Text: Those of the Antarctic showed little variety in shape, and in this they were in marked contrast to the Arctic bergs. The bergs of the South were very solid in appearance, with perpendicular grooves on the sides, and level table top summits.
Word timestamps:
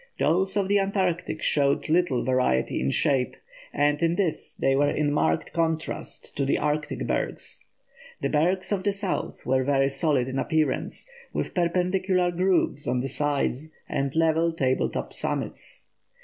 Those 0.17 0.57
of 0.57 0.67
the 0.67 0.79
Antarctic 0.79 1.43
showed 1.43 1.87
little 1.87 2.23
variety 2.23 2.81
in 2.81 2.89
shape, 2.89 3.35
and 3.71 4.01
in 4.01 4.15
this 4.15 4.55
they 4.55 4.75
were 4.75 4.89
in 4.89 5.11
marked 5.11 5.53
contrast 5.53 6.35
to 6.37 6.43
the 6.43 6.57
Arctic 6.57 7.05
bergs. 7.05 7.63
The 8.19 8.29
bergs 8.29 8.71
of 8.71 8.81
the 8.83 8.93
South 8.93 9.45
were 9.45 9.63
very 9.63 9.89
solid 9.89 10.27
in 10.27 10.39
appearance, 10.39 11.07
with 11.33 11.53
perpendicular 11.53 12.31
grooves 12.31 12.87
on 12.87 13.01
the 13.01 13.09
sides, 13.09 13.75
and 13.87 14.15
level 14.15 14.51
table 14.51 14.89
top 14.89 15.13
summits. 15.13 15.85